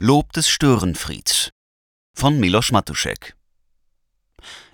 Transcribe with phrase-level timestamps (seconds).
[0.00, 1.50] Lob des Störenfrieds
[2.16, 3.34] von Milos Matuszek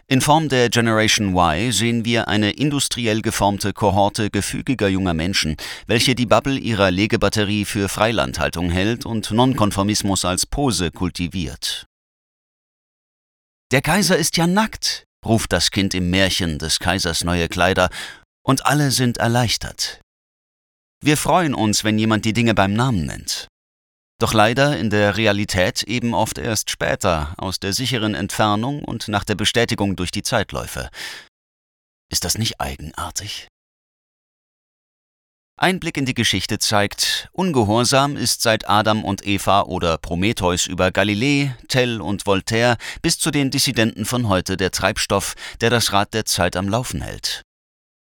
[0.06, 5.56] In Form der Generation Y sehen wir eine industriell geformte Kohorte gefügiger junger Menschen,
[5.86, 11.86] welche die Bubble ihrer Legebatterie für Freilandhaltung hält und Nonkonformismus als Pose kultiviert.
[13.72, 17.88] Der Kaiser ist ja nackt, ruft das Kind im Märchen des Kaisers neue Kleider,
[18.42, 20.02] und alle sind erleichtert.
[21.02, 23.48] Wir freuen uns, wenn jemand die Dinge beim Namen nennt.
[24.20, 29.24] Doch leider in der Realität eben oft erst später, aus der sicheren Entfernung und nach
[29.24, 30.88] der Bestätigung durch die Zeitläufe.
[32.10, 33.48] Ist das nicht eigenartig?
[35.56, 40.90] Ein Blick in die Geschichte zeigt, Ungehorsam ist seit Adam und Eva oder Prometheus über
[40.90, 46.12] Galilei, Tell und Voltaire bis zu den Dissidenten von heute der Treibstoff, der das Rad
[46.12, 47.42] der Zeit am Laufen hält.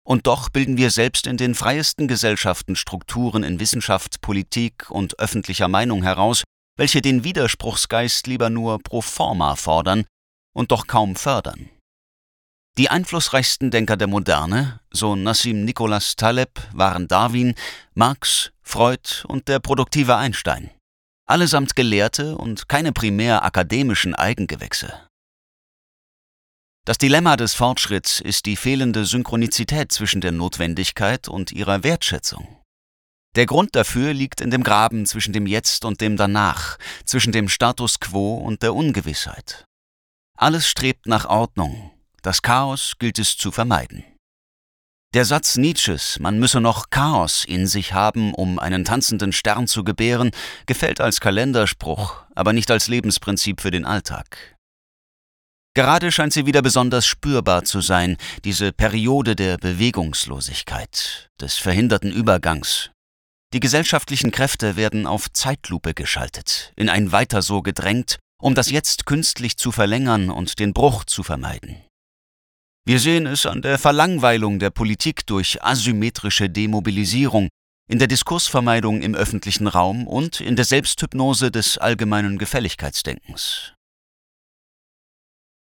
[0.06, 5.68] Und doch bilden wir selbst in den freiesten Gesellschaften Strukturen in Wissenschaft, Politik und öffentlicher
[5.68, 6.44] Meinung heraus,
[6.76, 10.04] welche den Widerspruchsgeist lieber nur pro forma fordern
[10.54, 11.70] und doch kaum fördern.
[12.76, 17.54] Die einflussreichsten Denker der Moderne, so Nassim Nicholas Taleb, waren Darwin,
[17.94, 20.70] Marx, Freud und der produktive Einstein.
[21.26, 24.92] Allesamt Gelehrte und keine primär akademischen Eigengewächse.
[26.86, 32.60] Das Dilemma des Fortschritts ist die fehlende Synchronizität zwischen der Notwendigkeit und ihrer Wertschätzung.
[33.36, 37.48] Der Grund dafür liegt in dem Graben zwischen dem Jetzt und dem Danach, zwischen dem
[37.48, 39.64] Status quo und der Ungewissheit.
[40.36, 41.90] Alles strebt nach Ordnung,
[42.20, 44.04] das Chaos gilt es zu vermeiden.
[45.14, 49.84] Der Satz Nietzsches, man müsse noch Chaos in sich haben, um einen tanzenden Stern zu
[49.84, 50.32] gebären,
[50.66, 54.53] gefällt als Kalenderspruch, aber nicht als Lebensprinzip für den Alltag.
[55.76, 62.90] Gerade scheint sie wieder besonders spürbar zu sein, diese Periode der Bewegungslosigkeit, des verhinderten Übergangs.
[63.52, 69.04] Die gesellschaftlichen Kräfte werden auf Zeitlupe geschaltet, in ein Weiter so gedrängt, um das Jetzt
[69.04, 71.82] künstlich zu verlängern und den Bruch zu vermeiden.
[72.86, 77.48] Wir sehen es an der Verlangweilung der Politik durch asymmetrische Demobilisierung,
[77.90, 83.73] in der Diskursvermeidung im öffentlichen Raum und in der Selbsthypnose des allgemeinen Gefälligkeitsdenkens.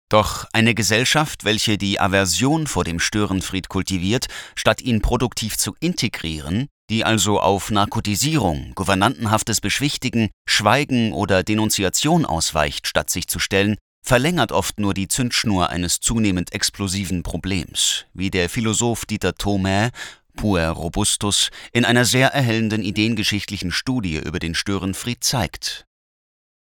[0.09, 6.69] Doch eine Gesellschaft, welche die Aversion vor dem Störenfried kultiviert, statt ihn produktiv zu integrieren,
[6.91, 14.53] die also auf Narkotisierung, gouvernantenhaftes Beschwichtigen, Schweigen oder Denunziation ausweicht, statt sich zu stellen, verlängert
[14.53, 19.91] oft nur die Zündschnur eines zunehmend explosiven Problems, wie der Philosoph Dieter Thomae,
[20.37, 25.86] Puer Robustus, in einer sehr erhellenden ideengeschichtlichen Studie über den Störenfried zeigt.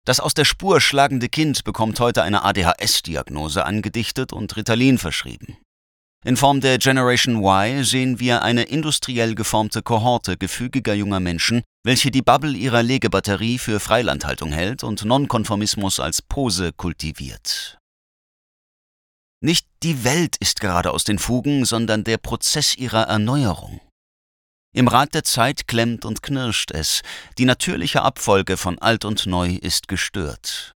[0.08, 5.58] Das aus der Spur schlagende Kind bekommt heute eine ADHS-Diagnose angedichtet und Ritalin verschrieben.
[6.24, 12.10] In Form der Generation Y sehen wir eine industriell geformte Kohorte gefügiger junger Menschen, welche
[12.10, 17.78] die Bubble ihrer Legebatterie für Freilandhaltung hält und Nonkonformismus als Pose kultiviert.
[19.42, 23.82] Nicht die Welt ist gerade aus den Fugen, sondern der Prozess ihrer Erneuerung.
[24.78, 27.02] Im Rad der Zeit klemmt und knirscht es,
[27.40, 30.72] die natürliche Abfolge von alt und neu ist gestört.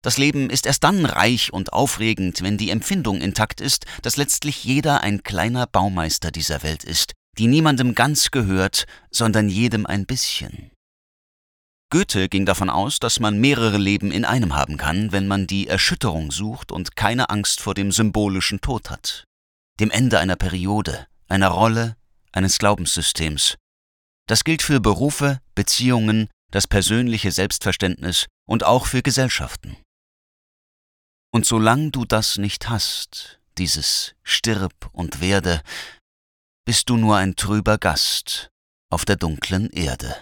[0.00, 4.62] Das Leben ist erst dann reich und aufregend, wenn die Empfindung intakt ist, dass letztlich
[4.62, 10.70] jeder ein kleiner Baumeister dieser Welt ist, die niemandem ganz gehört, sondern jedem ein bisschen.
[11.90, 15.66] Goethe ging davon aus, dass man mehrere Leben in einem haben kann, wenn man die
[15.66, 19.24] Erschütterung sucht und keine Angst vor dem symbolischen Tod hat,
[19.80, 21.96] dem Ende einer Periode, einer Rolle,
[22.36, 23.56] eines Glaubenssystems.
[24.28, 29.76] Das gilt für Berufe, Beziehungen, das persönliche Selbstverständnis und auch für Gesellschaften.
[31.32, 35.62] Und solange du das nicht hast, dieses Stirb und werde,
[36.66, 38.50] bist du nur ein trüber Gast
[38.90, 40.16] auf der dunklen Erde.